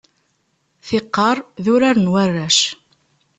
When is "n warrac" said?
1.99-2.59